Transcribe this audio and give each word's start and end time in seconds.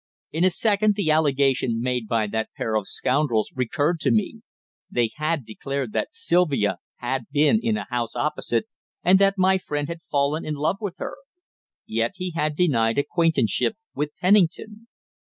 In 0.31 0.43
a 0.43 0.49
second 0.49 0.95
the 0.95 1.11
allegation 1.11 1.79
made 1.79 2.07
by 2.07 2.25
that 2.25 2.49
pair 2.57 2.73
of 2.73 2.87
scoundrels 2.87 3.51
recurred 3.53 3.99
to 3.99 4.09
me. 4.09 4.41
They 4.89 5.11
had 5.17 5.45
declared 5.45 5.93
that 5.93 6.07
Sylvia 6.15 6.79
had 6.95 7.25
been 7.31 7.59
in 7.61 7.77
a 7.77 7.85
house 7.87 8.15
opposite, 8.15 8.65
and 9.03 9.19
that 9.19 9.37
my 9.37 9.59
friend 9.59 9.87
had 9.89 10.01
fallen 10.09 10.43
in 10.43 10.55
love 10.55 10.77
with 10.81 10.95
her. 10.97 11.17
Yet 11.85 12.13
he 12.15 12.31
had 12.31 12.55
denied 12.55 12.97
acquaintanceship 12.97 13.77
with 13.93 14.09
Pennington! 14.19 14.87